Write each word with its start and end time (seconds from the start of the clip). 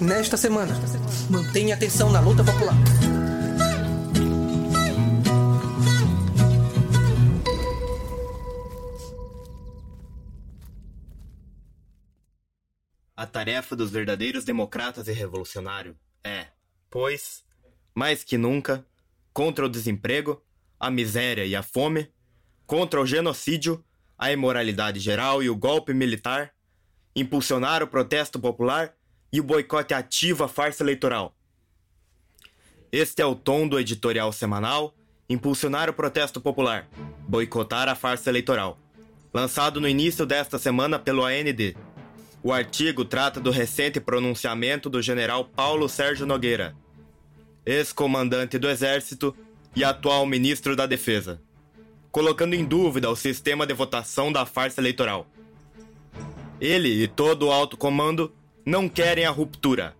Nesta 0.00 0.36
semana, 0.36 0.74
mantenha 1.30 1.76
atenção 1.76 2.10
na 2.10 2.18
luta 2.18 2.42
popular. 2.42 2.74
A 13.16 13.24
tarefa 13.24 13.76
dos 13.76 13.92
verdadeiros 13.92 14.44
democratas 14.44 15.06
e 15.06 15.12
revolucionários 15.12 15.94
é, 16.24 16.48
pois, 16.90 17.44
mais 17.94 18.24
que 18.24 18.36
nunca, 18.36 18.84
contra 19.32 19.64
o 19.64 19.68
desemprego, 19.68 20.42
a 20.78 20.90
miséria 20.90 21.46
e 21.46 21.54
a 21.54 21.62
fome, 21.62 22.12
contra 22.66 23.00
o 23.00 23.06
genocídio, 23.06 23.84
a 24.18 24.32
imoralidade 24.32 24.98
geral 24.98 25.40
e 25.40 25.48
o 25.48 25.56
golpe 25.56 25.94
militar, 25.94 26.52
impulsionar 27.14 27.80
o 27.80 27.86
protesto 27.86 28.40
popular 28.40 28.92
e 29.34 29.40
o 29.40 29.42
boicote 29.42 29.92
ativo 29.92 30.44
à 30.44 30.48
farsa 30.48 30.84
eleitoral. 30.84 31.34
Este 32.92 33.20
é 33.20 33.26
o 33.26 33.34
tom 33.34 33.66
do 33.66 33.80
editorial 33.80 34.32
semanal 34.32 34.94
Impulsionar 35.28 35.90
o 35.90 35.92
protesto 35.92 36.40
popular, 36.40 36.86
boicotar 37.26 37.88
a 37.88 37.96
farsa 37.96 38.30
eleitoral, 38.30 38.78
lançado 39.32 39.80
no 39.80 39.88
início 39.88 40.24
desta 40.24 40.56
semana 40.56 41.00
pelo 41.00 41.24
AND. 41.24 41.74
O 42.42 42.52
artigo 42.52 43.04
trata 43.04 43.40
do 43.40 43.50
recente 43.50 43.98
pronunciamento 43.98 44.88
do 44.88 45.02
general 45.02 45.46
Paulo 45.46 45.88
Sérgio 45.88 46.26
Nogueira, 46.26 46.76
ex-comandante 47.66 48.56
do 48.56 48.68
Exército 48.68 49.34
e 49.74 49.82
atual 49.82 50.26
ministro 50.26 50.76
da 50.76 50.86
Defesa, 50.86 51.42
colocando 52.12 52.54
em 52.54 52.64
dúvida 52.64 53.10
o 53.10 53.16
sistema 53.16 53.66
de 53.66 53.74
votação 53.74 54.30
da 54.30 54.46
farsa 54.46 54.80
eleitoral. 54.80 55.26
Ele 56.60 57.02
e 57.02 57.08
todo 57.08 57.46
o 57.46 57.50
alto 57.50 57.76
comando 57.76 58.30
não 58.64 58.88
querem 58.88 59.26
a 59.26 59.30
ruptura, 59.30 59.94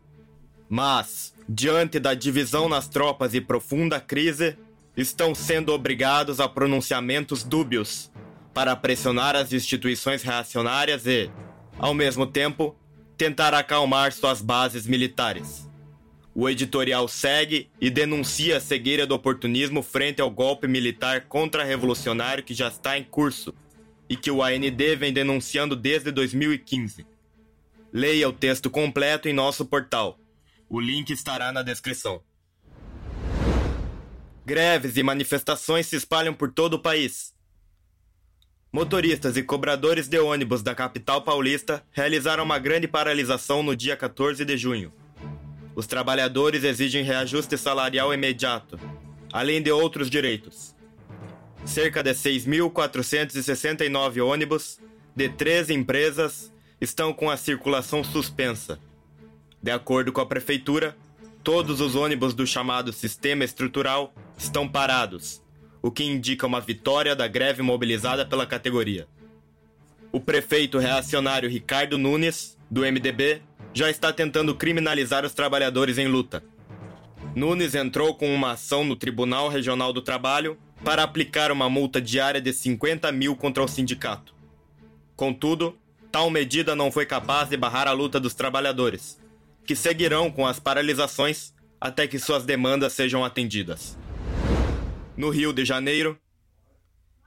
mas, 0.69 1.35
diante 1.49 1.99
da 1.99 2.15
divisão 2.15 2.69
nas 2.69 2.89
tropas 2.89 3.35
e 3.35 3.41
profunda 3.41 4.01
crise, 4.01 4.57
estão 4.97 5.35
sendo 5.35 5.73
obrigados 5.73 6.41
a 6.41 6.49
pronunciamentos 6.49 7.43
dúbios 7.43 8.11
para 8.55 8.75
pressionar 8.75 9.37
as 9.37 9.53
instituições 9.53 10.23
reacionárias 10.23 11.07
e, 11.07 11.31
ao 11.79 11.93
mesmo 11.93 12.27
tempo, 12.27 12.75
tentar 13.17 13.53
acalmar 13.53 14.13
suas 14.13 14.41
bases 14.41 14.87
militares. 14.87 15.69
O 16.35 16.49
editorial 16.49 17.07
segue 17.07 17.69
e 17.81 17.91
denuncia 17.91 18.57
a 18.57 18.61
cegueira 18.61 19.07
do 19.07 19.15
oportunismo 19.15 19.83
frente 19.83 20.21
ao 20.21 20.31
golpe 20.31 20.67
militar 20.67 21.27
contra-revolucionário 21.27 22.43
que 22.43 22.55
já 22.55 22.69
está 22.69 22.99
em 22.99 23.05
curso 23.05 23.55
e 24.09 24.17
que 24.17 24.31
o 24.31 24.43
AND 24.43 24.97
vem 24.99 25.13
denunciando 25.13 25.77
desde 25.77 26.11
2015. 26.11 27.07
Leia 27.97 28.29
o 28.29 28.33
texto 28.33 28.69
completo 28.69 29.29
em 29.29 29.33
nosso 29.33 29.65
portal. 29.65 30.19
O 30.69 30.81
link 30.81 31.11
estará 31.11 31.53
na 31.53 31.63
descrição. 31.63 32.21
Greves 34.45 34.97
e 34.97 35.03
manifestações 35.05 35.87
se 35.87 35.95
espalham 35.95 36.35
por 36.35 36.51
todo 36.51 36.75
o 36.75 36.81
país. 36.81 37.33
Motoristas 38.73 39.37
e 39.37 39.45
cobradores 39.45 40.09
de 40.09 40.19
ônibus 40.19 40.61
da 40.61 40.75
capital 40.75 41.23
paulista 41.23 41.87
realizaram 41.93 42.43
uma 42.43 42.59
grande 42.59 42.89
paralisação 42.89 43.63
no 43.63 43.77
dia 43.77 43.97
14 43.97 44.45
de 44.45 44.57
junho. 44.57 44.93
Os 45.77 45.87
trabalhadores 45.87 46.65
exigem 46.65 47.05
reajuste 47.05 47.57
salarial 47.57 48.13
imediato, 48.13 48.77
além 49.33 49.63
de 49.63 49.71
outros 49.71 50.11
direitos. 50.11 50.75
Cerca 51.65 52.03
de 52.03 52.11
6.469 52.11 54.21
ônibus 54.21 54.81
de 55.15 55.29
três 55.29 55.71
empresas 55.71 56.53
estão 56.85 57.13
com 57.13 57.29
a 57.29 57.37
circulação 57.37 58.05
suspensa. 58.05 58.79
De 59.63 59.71
acordo 59.71 60.13
com 60.13 60.21
a 60.21 60.27
prefeitura, 60.27 60.97
todos 61.43 61.81
os 61.81 61.95
ônibus 61.97 62.35
do 62.35 62.47
chamado 62.47 62.93
sistema 62.93 63.45
estrutural 63.45 64.15
estão 64.39 64.69
parados 64.69 65.43
o 65.85 65.91
que 65.91 66.03
indica 66.03 66.47
uma 66.47 66.63
vitória 66.63 67.15
da 67.15 67.29
greve 67.29 67.61
mobilizada 67.61 68.25
pela 68.25 68.47
categoria. 68.47 69.07
O 70.11 70.19
prefeito 70.19 70.79
reacionário 70.79 71.47
Ricardo 71.47 71.99
Nunes, 71.99 72.57
do 72.71 72.81
MDB, 72.81 73.43
já 73.75 73.91
está 73.91 74.11
tentando 74.11 74.55
criminalizar 74.55 75.27
os 75.27 75.35
trabalhadores 75.35 75.99
em 75.99 76.09
luta. 76.09 76.43
Nunes 77.37 77.75
entrou 77.75 78.15
com 78.15 78.35
uma 78.35 78.53
ação 78.53 78.83
no 78.83 78.97
Tribunal 78.97 79.51
Regional 79.51 79.93
do 79.93 80.01
Trabalho 80.01 80.57
para 80.83 81.03
aplicar 81.03 81.53
uma 81.53 81.69
multa 81.69 82.01
diária 82.01 82.41
de 82.41 82.55
50 82.55 83.13
mil 83.13 83.37
contra 83.37 83.63
o 83.63 83.69
sindicato. 83.69 84.35
Contudo, 85.15 85.77
tal 86.15 86.31
medida 86.31 86.77
não 86.77 86.93
foi 86.93 87.05
capaz 87.05 87.49
de 87.49 87.57
barrar 87.57 87.89
a 87.89 87.93
luta 87.93 88.21
dos 88.21 88.35
trabalhadores, 88.35 89.19
que 89.67 89.75
seguirão 89.75 90.31
com 90.31 90.47
as 90.47 90.61
paralisações 90.61 91.53
até 91.81 92.07
que 92.07 92.21
suas 92.21 92.45
demandas 92.45 92.93
sejam 92.93 93.25
atendidas 93.25 93.99
no 95.17 95.29
Rio 95.29 95.53
de 95.53 95.65
Janeiro. 95.65 96.17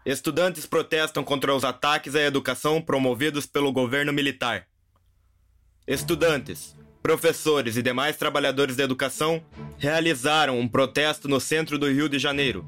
Estudantes 0.06 0.66
protestam 0.66 1.22
contra 1.22 1.54
os 1.54 1.66
ataques 1.66 2.16
à 2.16 2.22
educação 2.22 2.82
promovidos 2.82 3.46
pelo 3.46 3.74
governo 3.74 4.14
militar. 4.14 4.66
Estudantes, 5.86 6.74
professores 7.04 7.76
e 7.76 7.82
demais 7.84 8.16
trabalhadores 8.16 8.78
da 8.78 8.86
educação 8.86 9.44
realizaram 9.78 10.58
um 10.58 10.66
protesto 10.66 11.28
no 11.28 11.42
centro 11.42 11.78
do 11.78 11.92
Rio 11.92 12.08
de 12.08 12.20
Janeiro 12.20 12.66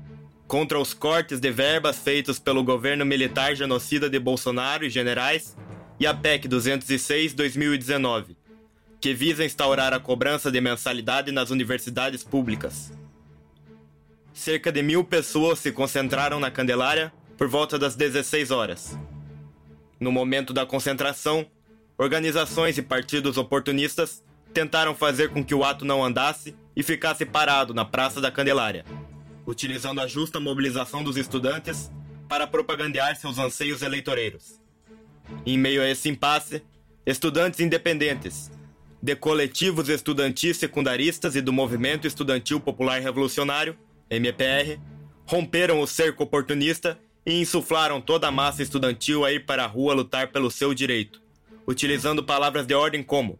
contra 0.49 0.77
os 0.79 0.93
cortes 0.93 1.39
de 1.39 1.49
verbas 1.49 1.99
feitos 1.99 2.39
pelo 2.39 2.61
governo 2.61 3.05
militar 3.05 3.55
genocida 3.55 4.09
de 4.09 4.19
Bolsonaro 4.19 4.83
e 4.83 4.89
generais 4.89 5.55
e 5.99 6.07
a 6.07 6.13
PEC 6.13 6.47
206-2019, 6.47 8.35
que 9.01 9.13
visa 9.13 9.45
instaurar 9.45 9.93
a 9.93 9.99
cobrança 9.99 10.51
de 10.51 10.61
mensalidade 10.61 11.31
nas 11.31 11.49
universidades 11.49 12.23
públicas 12.23 12.91
cerca 14.39 14.71
de 14.71 14.81
mil 14.81 15.03
pessoas 15.03 15.59
se 15.59 15.69
concentraram 15.69 16.39
na 16.39 16.49
Candelária 16.49 17.11
por 17.37 17.49
volta 17.49 17.77
das 17.77 17.95
16 17.95 18.51
horas. 18.51 18.97
No 19.99 20.13
momento 20.13 20.53
da 20.53 20.65
concentração, 20.65 21.45
organizações 21.97 22.77
e 22.77 22.81
partidos 22.81 23.37
oportunistas 23.37 24.23
tentaram 24.53 24.95
fazer 24.95 25.29
com 25.29 25.43
que 25.43 25.53
o 25.53 25.63
ato 25.63 25.83
não 25.83 26.03
andasse 26.03 26.55
e 26.73 26.81
ficasse 26.81 27.25
parado 27.25 27.73
na 27.73 27.83
Praça 27.83 28.21
da 28.21 28.31
Candelária, 28.31 28.85
utilizando 29.45 29.99
a 29.99 30.07
justa 30.07 30.39
mobilização 30.39 31.03
dos 31.03 31.17
estudantes 31.17 31.91
para 32.29 32.47
propagandear 32.47 33.17
seus 33.17 33.37
anseios 33.37 33.81
eleitoreiros. 33.81 34.58
Em 35.45 35.57
meio 35.57 35.81
a 35.81 35.89
esse 35.89 36.09
impasse, 36.09 36.63
estudantes 37.05 37.59
independentes, 37.59 38.51
de 39.01 39.15
coletivos 39.15 39.89
estudantis 39.89 40.57
secundaristas 40.57 41.35
e 41.35 41.41
do 41.41 41.53
Movimento 41.53 42.05
Estudantil 42.05 42.59
Popular 42.59 42.99
Revolucionário 42.99 43.77
MPR, 44.09 44.79
romperam 45.25 45.79
o 45.79 45.87
cerco 45.87 46.23
oportunista 46.23 46.99
e 47.25 47.39
insuflaram 47.39 48.01
toda 48.01 48.27
a 48.27 48.31
massa 48.31 48.63
estudantil 48.63 49.23
a 49.23 49.31
ir 49.31 49.45
para 49.45 49.63
a 49.63 49.67
rua 49.67 49.93
lutar 49.93 50.31
pelo 50.31 50.49
seu 50.49 50.73
direito, 50.73 51.21
utilizando 51.67 52.23
palavras 52.23 52.65
de 52.65 52.73
ordem 52.73 53.03
como: 53.03 53.39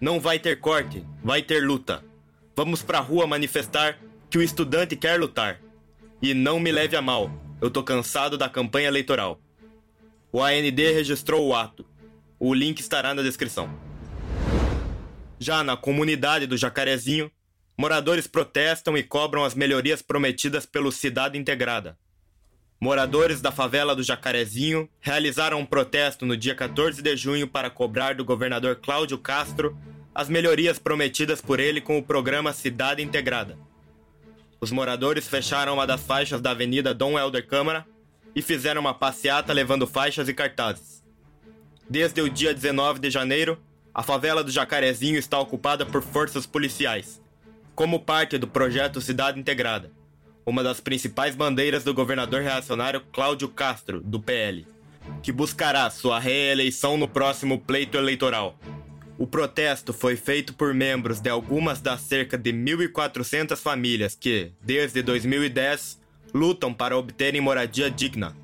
Não 0.00 0.20
vai 0.20 0.38
ter 0.38 0.60
corte, 0.60 1.04
vai 1.24 1.42
ter 1.42 1.60
luta. 1.60 2.04
Vamos 2.54 2.82
para 2.82 2.98
a 2.98 3.02
rua 3.02 3.26
manifestar 3.26 3.98
que 4.28 4.38
o 4.38 4.42
estudante 4.42 4.94
quer 4.94 5.18
lutar. 5.18 5.60
E 6.20 6.34
não 6.34 6.60
me 6.60 6.70
leve 6.70 6.96
a 6.96 7.02
mal, 7.02 7.30
eu 7.60 7.70
tô 7.70 7.82
cansado 7.82 8.36
da 8.36 8.48
campanha 8.48 8.88
eleitoral. 8.88 9.40
O 10.32 10.42
AND 10.42 10.78
registrou 10.78 11.46
o 11.46 11.54
ato. 11.54 11.84
O 12.38 12.54
link 12.54 12.80
estará 12.80 13.14
na 13.14 13.22
descrição. 13.22 13.70
Já 15.38 15.64
na 15.64 15.76
comunidade 15.76 16.46
do 16.46 16.56
Jacarezinho, 16.56 17.30
Moradores 17.80 18.26
protestam 18.26 18.94
e 18.94 19.02
cobram 19.02 19.42
as 19.42 19.54
melhorias 19.54 20.02
prometidas 20.02 20.66
pelo 20.66 20.92
Cidade 20.92 21.38
Integrada. 21.38 21.96
Moradores 22.78 23.40
da 23.40 23.50
favela 23.50 23.96
do 23.96 24.02
Jacarezinho 24.02 24.86
realizaram 25.00 25.58
um 25.58 25.64
protesto 25.64 26.26
no 26.26 26.36
dia 26.36 26.54
14 26.54 27.00
de 27.00 27.16
junho 27.16 27.48
para 27.48 27.70
cobrar 27.70 28.14
do 28.14 28.22
governador 28.22 28.76
Cláudio 28.76 29.16
Castro 29.16 29.78
as 30.14 30.28
melhorias 30.28 30.78
prometidas 30.78 31.40
por 31.40 31.58
ele 31.58 31.80
com 31.80 31.96
o 31.96 32.02
programa 32.02 32.52
Cidade 32.52 33.02
Integrada. 33.02 33.56
Os 34.60 34.70
moradores 34.70 35.26
fecharam 35.26 35.72
uma 35.72 35.86
das 35.86 36.02
faixas 36.02 36.42
da 36.42 36.50
Avenida 36.50 36.92
Dom 36.92 37.18
Helder 37.18 37.46
Câmara 37.46 37.86
e 38.34 38.42
fizeram 38.42 38.80
uma 38.80 38.94
passeata 38.94 39.52
levando 39.52 39.86
faixas 39.86 40.28
e 40.28 40.34
cartazes. 40.34 41.02
Desde 41.88 42.20
o 42.20 42.28
dia 42.28 42.54
19 42.54 43.00
de 43.00 43.10
janeiro, 43.10 43.58
a 43.92 44.02
favela 44.02 44.44
do 44.44 44.50
Jacarezinho 44.50 45.18
está 45.18 45.38
ocupada 45.38 45.84
por 45.84 46.02
forças 46.02 46.46
policiais 46.46 47.20
como 47.80 48.00
parte 48.00 48.36
do 48.36 48.46
projeto 48.46 49.00
Cidade 49.00 49.40
Integrada, 49.40 49.90
uma 50.44 50.62
das 50.62 50.80
principais 50.80 51.34
bandeiras 51.34 51.82
do 51.82 51.94
governador 51.94 52.42
reacionário 52.42 53.00
Cláudio 53.10 53.48
Castro, 53.48 54.02
do 54.02 54.20
PL, 54.20 54.66
que 55.22 55.32
buscará 55.32 55.88
sua 55.88 56.18
reeleição 56.18 56.98
no 56.98 57.08
próximo 57.08 57.58
pleito 57.58 57.96
eleitoral. 57.96 58.54
O 59.16 59.26
protesto 59.26 59.94
foi 59.94 60.14
feito 60.16 60.52
por 60.52 60.74
membros 60.74 61.20
de 61.20 61.30
algumas 61.30 61.80
das 61.80 62.02
cerca 62.02 62.36
de 62.36 62.52
1.400 62.52 63.56
famílias 63.56 64.14
que, 64.14 64.52
desde 64.60 65.02
2010, 65.02 65.99
lutam 66.32 66.72
para 66.72 66.96
obterem 66.96 67.40
moradia 67.40 67.90
digna. 67.90 68.36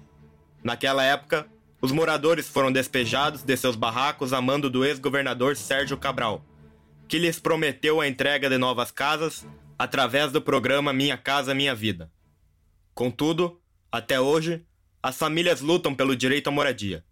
Naquela 0.63 1.05
época, 1.05 1.47
os 1.81 1.93
moradores 1.93 2.49
foram 2.49 2.73
despejados 2.73 3.43
de 3.43 3.57
seus 3.57 3.77
barracos 3.77 4.33
a 4.33 4.41
mando 4.41 4.69
do 4.69 4.85
ex-governador 4.85 5.57
Sérgio 5.57 5.97
Cabral, 5.97 6.45
que 7.07 7.19
lhes 7.19 7.39
prometeu 7.39 8.01
a 8.01 8.09
entrega 8.09 8.49
de 8.49 8.59
novas 8.59 8.91
casas 8.91 9.47
através 9.79 10.33
do 10.33 10.41
programa 10.41 10.93
Minha 10.93 11.17
Casa 11.17 11.55
Minha 11.55 11.75
Vida. 11.75 12.11
Contudo, 12.95 13.61
até 13.93 14.21
hoje, 14.21 14.67
as 15.03 15.17
famílias 15.17 15.61
lutam 15.61 15.95
pelo 15.95 16.17
direito 16.17 16.49
à 16.49 16.51
moradia. 16.51 17.05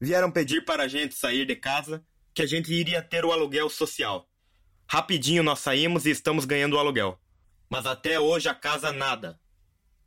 Vieram 0.00 0.30
pedir 0.30 0.64
para 0.64 0.84
a 0.84 0.88
gente 0.88 1.14
sair 1.14 1.44
de 1.44 1.54
casa 1.56 2.04
que 2.32 2.42
a 2.42 2.46
gente 2.46 2.72
iria 2.72 3.02
ter 3.02 3.24
o 3.24 3.32
aluguel 3.32 3.68
social. 3.68 4.28
Rapidinho 4.88 5.42
nós 5.42 5.58
saímos 5.58 6.06
e 6.06 6.10
estamos 6.10 6.44
ganhando 6.44 6.76
o 6.76 6.78
aluguel. 6.78 7.21
Mas 7.72 7.86
até 7.86 8.20
hoje 8.20 8.50
a 8.50 8.54
casa 8.54 8.92
nada. 8.92 9.40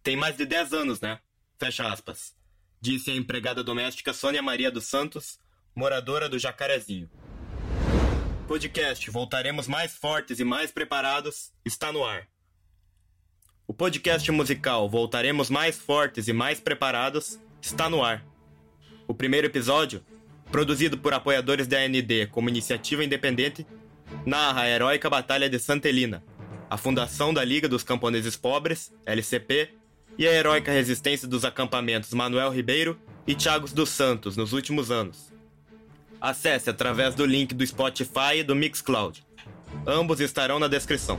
Tem 0.04 0.16
mais 0.16 0.38
de 0.38 0.46
10 0.46 0.72
anos, 0.72 1.02
né? 1.02 1.18
Fecha 1.58 1.92
aspas. 1.92 2.36
Disse 2.80 3.10
a 3.10 3.16
empregada 3.16 3.64
doméstica 3.64 4.14
Sônia 4.14 4.40
Maria 4.40 4.70
dos 4.70 4.86
Santos, 4.86 5.40
moradora 5.76 6.30
do 6.30 6.38
Jacarezinho. 6.38 7.10
Podcast 8.48 9.10
Voltaremos 9.10 9.68
Mais 9.68 9.96
Fortes 9.96 10.40
e 10.40 10.44
Mais 10.44 10.72
Preparados 10.72 11.52
está 11.66 11.92
no 11.92 12.06
ar. 12.06 12.28
O 13.66 13.74
podcast 13.74 14.32
musical 14.32 14.88
Voltaremos 14.88 15.50
Mais 15.50 15.76
Fortes 15.76 16.28
e 16.28 16.34
Mais 16.34 16.60
Preparados 16.60 17.40
está 17.60 17.90
no 17.90 18.04
ar. 18.04 18.24
O 19.08 19.14
primeiro 19.16 19.48
episódio, 19.48 20.06
produzido 20.52 21.00
por 21.00 21.16
apoiadores 21.16 21.66
da 21.66 21.80
AND 21.80 22.28
como 22.30 22.48
iniciativa 22.48 23.04
independente, 23.04 23.66
narra 24.24 24.62
a 24.62 24.70
heróica 24.70 25.10
Batalha 25.10 25.50
de 25.50 25.58
Santa 25.58 25.90
Helena, 25.90 26.24
a 26.75 26.77
fundação 26.77 27.33
da 27.33 27.42
Liga 27.42 27.69
dos 27.69 27.83
Camponeses 27.83 28.36
Pobres, 28.36 28.92
LCP, 29.06 29.69
e 30.18 30.27
a 30.27 30.33
heróica 30.33 30.74
resistência 30.74 31.25
dos 31.25 31.45
acampamentos 31.45 32.13
Manuel 32.13 32.51
Ribeiro 32.51 33.00
e 33.25 33.33
Thiagos 33.33 33.72
dos 33.72 33.88
Santos 33.88 34.36
nos 34.36 34.51
últimos 34.51 34.92
anos. 34.92 35.31
Acesse 36.19 36.69
através 36.69 37.16
do 37.16 37.25
link 37.25 37.54
do 37.54 37.66
Spotify 37.66 38.39
e 38.39 38.44
do 38.44 38.54
Mixcloud. 38.54 39.25
Ambos 39.88 40.19
estarão 40.19 40.60
na 40.60 40.68
descrição. 40.68 41.18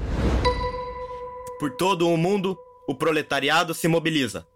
Por 1.58 1.70
todo 1.70 2.06
o 2.06 2.18
mundo, 2.18 2.54
o 2.86 2.94
proletariado 2.94 3.72
se 3.72 3.88
mobiliza. 3.88 4.46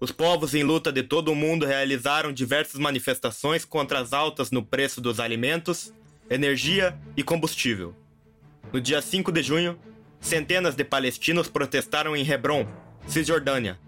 Os 0.00 0.10
povos 0.10 0.54
em 0.54 0.64
luta 0.64 0.90
de 0.90 1.02
todo 1.02 1.30
o 1.30 1.36
mundo 1.36 1.66
realizaram 1.66 2.32
diversas 2.32 2.80
manifestações 2.80 3.62
contra 3.62 4.00
as 4.00 4.14
altas 4.14 4.50
no 4.50 4.64
preço 4.64 5.02
dos 5.02 5.20
alimentos, 5.20 5.92
energia 6.30 6.98
e 7.14 7.22
combustível. 7.22 7.94
No 8.72 8.80
dia 8.80 9.00
5 9.00 9.30
de 9.30 9.42
junho, 9.42 9.78
centenas 10.20 10.74
de 10.74 10.84
palestinos 10.84 11.48
protestaram 11.48 12.16
em 12.16 12.28
Hebron, 12.28 12.66
Cisjordânia, 13.06 13.78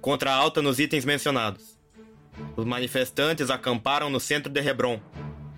contra 0.00 0.32
a 0.32 0.34
alta 0.34 0.62
nos 0.62 0.78
itens 0.78 1.04
mencionados. 1.04 1.78
Os 2.56 2.64
manifestantes 2.64 3.50
acamparam 3.50 4.08
no 4.08 4.20
centro 4.20 4.50
de 4.50 4.60
Hebron, 4.60 5.00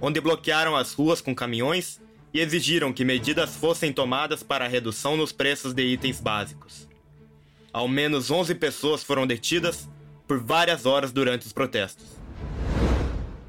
onde 0.00 0.20
bloquearam 0.20 0.74
as 0.74 0.94
ruas 0.94 1.20
com 1.20 1.34
caminhões 1.34 2.00
e 2.32 2.40
exigiram 2.40 2.92
que 2.92 3.04
medidas 3.04 3.56
fossem 3.56 3.92
tomadas 3.92 4.42
para 4.42 4.64
a 4.64 4.68
redução 4.68 5.16
nos 5.16 5.32
preços 5.32 5.74
de 5.74 5.82
itens 5.82 6.20
básicos. 6.20 6.88
Ao 7.72 7.86
menos 7.86 8.30
11 8.30 8.54
pessoas 8.54 9.02
foram 9.02 9.26
detidas 9.26 9.88
por 10.26 10.38
várias 10.42 10.86
horas 10.86 11.12
durante 11.12 11.46
os 11.46 11.52
protestos. 11.52 12.06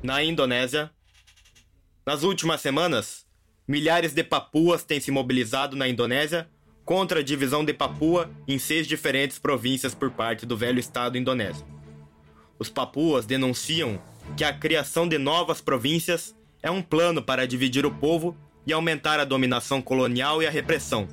Na 0.04 0.24
Indonésia, 0.24 0.92
nas 2.06 2.24
últimas 2.24 2.60
semanas, 2.60 3.26
milhares 3.72 4.14
de 4.14 4.22
papuas 4.22 4.84
têm 4.84 5.00
se 5.00 5.12
mobilizado 5.12 5.78
na 5.78 5.88
Indonésia 5.88 6.46
contra 6.84 7.22
a 7.22 7.24
divisão 7.24 7.64
de 7.64 7.74
Papua 7.74 8.30
em 8.46 8.60
seis 8.60 8.86
diferentes 8.86 9.40
províncias 9.40 9.96
por 9.96 10.12
parte 10.12 10.46
do 10.46 10.58
velho 10.58 10.78
Estado 10.78 11.18
indonésio. 11.18 11.66
Os 12.60 12.68
papuas 12.68 13.26
denunciam 13.26 13.98
que 14.36 14.44
a 14.44 14.52
criação 14.52 15.08
de 15.08 15.18
novas 15.18 15.62
províncias 15.62 16.36
é 16.62 16.70
um 16.70 16.82
plano 16.82 17.22
para 17.24 17.48
dividir 17.48 17.86
o 17.86 17.92
povo 17.92 18.36
e 18.68 18.74
aumentar 18.74 19.22
a 19.22 19.26
dominação 19.26 19.82
colonial 19.82 20.44
e 20.44 20.48
a 20.48 20.52
repressão, 20.52 21.08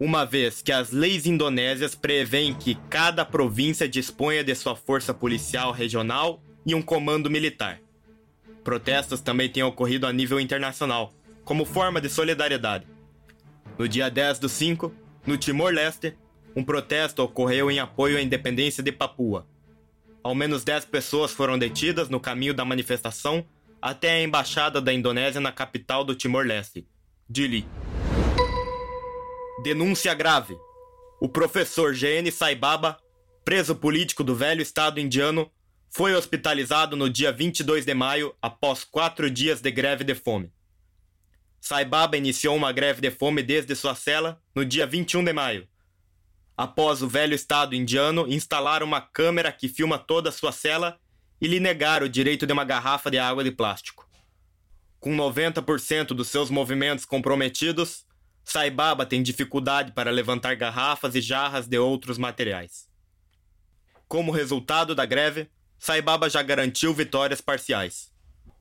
uma 0.00 0.24
vez 0.24 0.62
que 0.62 0.72
as 0.72 0.92
leis 0.92 1.26
indonésias 1.26 1.94
prevêem 1.94 2.54
que 2.54 2.74
cada 2.88 3.22
província 3.22 3.86
disponha 3.86 4.42
de 4.42 4.54
sua 4.54 4.74
força 4.74 5.12
policial 5.12 5.72
regional 5.72 6.42
e 6.64 6.74
um 6.74 6.80
comando 6.80 7.30
militar. 7.30 7.80
Protestos 8.64 9.20
também 9.20 9.50
têm 9.50 9.62
ocorrido 9.62 10.06
a 10.06 10.12
nível 10.12 10.40
internacional, 10.40 11.12
como 11.44 11.64
forma 11.64 12.00
de 12.00 12.08
solidariedade. 12.08 12.86
No 13.78 13.88
dia 13.88 14.08
10 14.08 14.38
do 14.38 14.48
5, 14.48 14.92
no 15.26 15.36
Timor-Leste, 15.36 16.16
um 16.54 16.62
protesto 16.62 17.22
ocorreu 17.22 17.70
em 17.70 17.78
apoio 17.78 18.18
à 18.18 18.22
independência 18.22 18.82
de 18.82 18.92
Papua. 18.92 19.46
Ao 20.22 20.34
menos 20.34 20.62
10 20.62 20.84
pessoas 20.84 21.32
foram 21.32 21.58
detidas 21.58 22.08
no 22.08 22.20
caminho 22.20 22.54
da 22.54 22.64
manifestação 22.64 23.44
até 23.80 24.12
a 24.12 24.22
embaixada 24.22 24.80
da 24.80 24.92
Indonésia 24.92 25.40
na 25.40 25.50
capital 25.50 26.04
do 26.04 26.14
Timor-Leste, 26.14 26.86
Dili. 27.28 27.66
Denúncia 29.64 30.14
grave. 30.14 30.56
O 31.20 31.28
professor 31.28 31.94
GN 31.94 32.30
Saibaba, 32.30 32.98
preso 33.44 33.74
político 33.74 34.22
do 34.22 34.36
velho 34.36 34.62
Estado 34.62 35.00
indiano, 35.00 35.50
foi 35.90 36.14
hospitalizado 36.14 36.96
no 36.96 37.10
dia 37.10 37.32
22 37.32 37.84
de 37.84 37.94
maio 37.94 38.34
após 38.40 38.84
quatro 38.84 39.30
dias 39.30 39.60
de 39.60 39.70
greve 39.70 40.04
de 40.04 40.14
fome. 40.14 40.52
Saibaba 41.62 42.16
iniciou 42.16 42.56
uma 42.56 42.72
greve 42.72 43.00
de 43.00 43.08
fome 43.08 43.40
desde 43.40 43.76
sua 43.76 43.94
cela 43.94 44.42
no 44.52 44.64
dia 44.64 44.84
21 44.84 45.22
de 45.22 45.32
maio. 45.32 45.68
Após 46.56 47.02
o 47.02 47.08
velho 47.08 47.34
Estado 47.34 47.76
indiano 47.76 48.26
instalar 48.26 48.82
uma 48.82 49.00
câmera 49.00 49.52
que 49.52 49.68
filma 49.68 49.96
toda 49.96 50.30
a 50.30 50.32
sua 50.32 50.50
cela 50.50 50.98
e 51.40 51.46
lhe 51.46 51.60
negar 51.60 52.02
o 52.02 52.08
direito 52.08 52.48
de 52.48 52.52
uma 52.52 52.64
garrafa 52.64 53.08
de 53.12 53.16
água 53.16 53.44
de 53.44 53.52
plástico. 53.52 54.10
Com 54.98 55.16
90% 55.16 56.06
dos 56.06 56.26
seus 56.26 56.50
movimentos 56.50 57.04
comprometidos, 57.04 58.04
Saibaba 58.42 59.06
tem 59.06 59.22
dificuldade 59.22 59.92
para 59.92 60.10
levantar 60.10 60.56
garrafas 60.56 61.14
e 61.14 61.20
jarras 61.20 61.68
de 61.68 61.78
outros 61.78 62.18
materiais. 62.18 62.88
Como 64.08 64.32
resultado 64.32 64.96
da 64.96 65.06
greve, 65.06 65.48
Saibaba 65.78 66.28
já 66.28 66.42
garantiu 66.42 66.92
vitórias 66.92 67.40
parciais. 67.40 68.12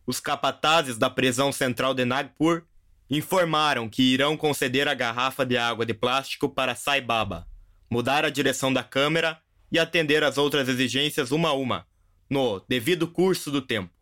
Os 0.06 0.20
capatazes 0.20 1.00
da 1.00 1.10
prisão 1.10 1.52
central 1.52 1.96
de 1.96 2.06
Nagpur 2.06 2.64
informaram 3.12 3.90
que 3.90 4.02
irão 4.02 4.38
conceder 4.38 4.88
a 4.88 4.94
garrafa 4.94 5.46
de 5.46 5.58
água 5.58 5.86
de 5.86 5.94
plástico 5.94 6.48
para 6.48 6.76
Saibaba, 6.76 7.46
mudar 7.90 8.24
a 8.24 8.30
direção 8.30 8.72
da 8.72 8.84
câmera 8.84 9.38
e 9.70 9.78
atender 9.78 10.24
às 10.24 10.38
outras 10.38 10.70
exigências 10.70 11.30
uma 11.30 11.50
a 11.50 11.54
uma, 11.54 11.86
no 12.30 12.64
devido 12.70 13.06
curso 13.06 13.52
do 13.52 13.62
tempo. 13.62 13.94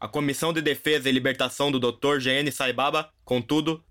A 0.00 0.08
Comissão 0.08 0.50
de 0.50 0.62
Defesa 0.62 1.10
e 1.10 1.12
Libertação 1.12 1.70
do 1.70 1.78
Dr. 1.78 2.18
GN 2.18 2.50
Saibaba, 2.50 3.12
contudo, 3.22 3.84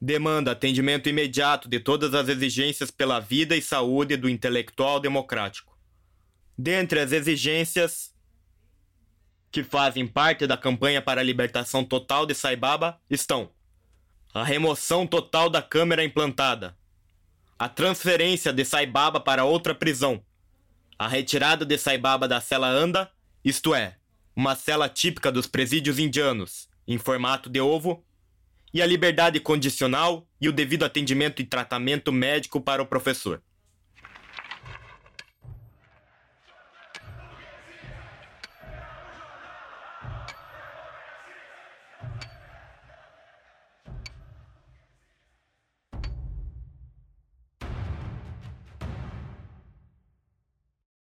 demanda 0.00 0.50
atendimento 0.50 1.08
imediato 1.08 1.68
de 1.68 1.78
todas 1.78 2.14
as 2.14 2.28
exigências 2.28 2.90
pela 2.90 3.20
vida 3.20 3.56
e 3.56 3.62
saúde 3.62 4.16
do 4.16 4.28
intelectual 4.28 4.98
democrático. 4.98 5.78
Dentre 6.58 6.98
as 6.98 7.12
exigências 7.12 8.12
que 9.50 9.64
fazem 9.64 10.06
parte 10.06 10.46
da 10.46 10.56
campanha 10.56 11.02
para 11.02 11.20
a 11.20 11.24
libertação 11.24 11.84
total 11.84 12.24
de 12.24 12.34
Saibaba 12.34 13.00
estão 13.08 13.50
a 14.32 14.44
remoção 14.44 15.06
total 15.06 15.50
da 15.50 15.60
câmera 15.60 16.04
implantada, 16.04 16.76
a 17.58 17.68
transferência 17.68 18.52
de 18.52 18.64
Saibaba 18.64 19.18
para 19.20 19.44
outra 19.44 19.74
prisão, 19.74 20.22
a 20.96 21.08
retirada 21.08 21.64
de 21.64 21.76
Saibaba 21.76 22.28
da 22.28 22.40
cela 22.40 22.68
Anda, 22.68 23.10
isto 23.44 23.74
é, 23.74 23.96
uma 24.36 24.54
cela 24.54 24.88
típica 24.88 25.32
dos 25.32 25.46
presídios 25.46 25.98
indianos, 25.98 26.68
em 26.86 26.96
formato 26.96 27.50
de 27.50 27.60
ovo, 27.60 28.04
e 28.72 28.80
a 28.80 28.86
liberdade 28.86 29.40
condicional 29.40 30.28
e 30.40 30.48
o 30.48 30.52
devido 30.52 30.84
atendimento 30.84 31.42
e 31.42 31.44
tratamento 31.44 32.12
médico 32.12 32.60
para 32.60 32.80
o 32.80 32.86
professor. 32.86 33.42